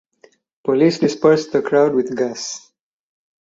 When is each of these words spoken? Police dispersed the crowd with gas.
Police 0.63 0.97
dispersed 0.97 1.51
the 1.51 1.61
crowd 1.61 1.93
with 1.93 2.17
gas. 2.17 2.71